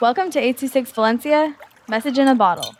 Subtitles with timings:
[0.00, 1.56] Welcome to 826 Valencia,
[1.88, 2.76] message in a bottle.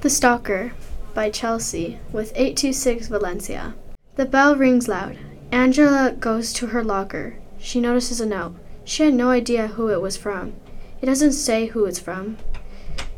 [0.00, 0.72] The Stalker
[1.14, 3.76] by Chelsea with 826 Valencia.
[4.16, 5.18] The bell rings loud.
[5.52, 7.36] Angela goes to her locker.
[7.60, 8.56] She notices a note.
[8.82, 10.54] She had no idea who it was from.
[11.00, 12.38] It doesn't say who it's from.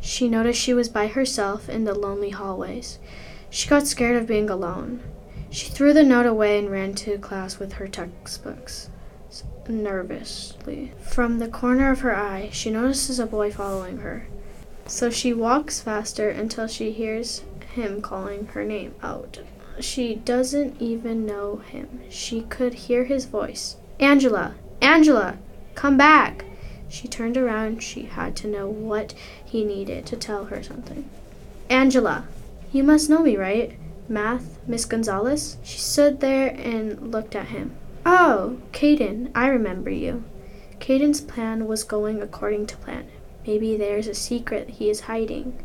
[0.01, 2.99] She noticed she was by herself in the lonely hallways.
[3.49, 5.01] She got scared of being alone.
[5.53, 8.89] She threw the note away and ran to class with her textbooks
[9.69, 10.93] nervously.
[10.99, 14.25] From the corner of her eye, she notices a boy following her.
[14.87, 17.43] So she walks faster until she hears
[17.75, 19.41] him calling her name out.
[19.79, 22.01] She doesn't even know him.
[22.09, 23.75] She could hear his voice.
[23.99, 24.55] Angela!
[24.81, 25.37] Angela!
[25.75, 26.45] Come back!
[26.89, 27.83] She turned around.
[27.83, 29.13] She had to know what
[29.45, 31.07] he needed to tell her something.
[31.69, 32.25] Angela!
[32.71, 33.77] You must know me, right?
[34.09, 35.57] Math, Miss Gonzalez?
[35.63, 37.75] She stood there and looked at him.
[38.05, 40.23] Oh, Caden, I remember you.
[40.79, 43.07] Caden's plan was going according to plan.
[43.47, 45.63] Maybe there's a secret he is hiding.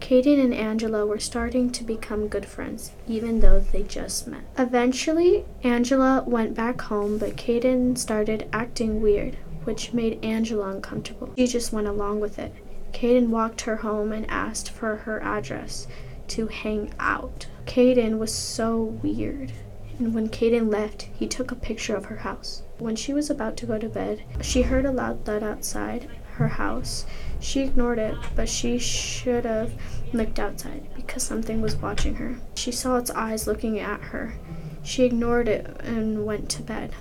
[0.00, 4.42] Caden and Angela were starting to become good friends, even though they just met.
[4.56, 11.32] Eventually, Angela went back home, but Caden started acting weird, which made Angela uncomfortable.
[11.36, 12.54] She just went along with it.
[12.92, 15.86] Caden walked her home and asked for her address
[16.28, 17.46] to hang out.
[17.66, 19.52] Caden was so weird.
[19.98, 22.62] And when Caden left, he took a picture of her house.
[22.78, 26.48] When she was about to go to bed, she heard a loud thud outside her
[26.48, 27.04] house.
[27.40, 29.72] She ignored it, but she should have
[30.12, 32.36] looked outside because something was watching her.
[32.54, 34.34] She saw its eyes looking at her.
[34.82, 36.92] She ignored it and went to bed.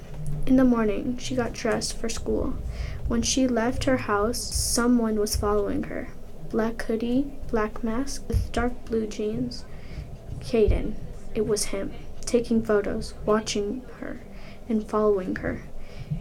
[0.45, 2.56] In the morning, she got dressed for school.
[3.08, 6.09] When she left her house, someone was following her.
[6.50, 9.66] Black hoodie, black mask, with dark blue jeans.
[10.40, 10.94] Caden.
[11.36, 14.22] It was him, taking photos, watching her,
[14.70, 15.64] and following her.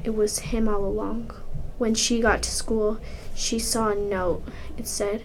[0.04, 1.30] It was him all along.
[1.78, 2.98] When she got to school,
[3.34, 4.42] she saw a note.
[4.76, 5.24] It said,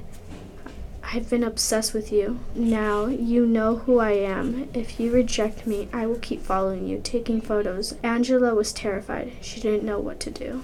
[1.04, 2.40] I've been obsessed with you.
[2.56, 4.70] Now you know who I am.
[4.74, 7.96] If you reject me, I will keep following you, taking photos.
[8.04, 9.34] Angela was terrified.
[9.42, 10.64] She didn't know what to do.